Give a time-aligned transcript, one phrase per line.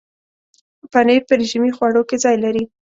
[0.91, 2.63] پنېر په رژیمي خواړو کې ځای لري.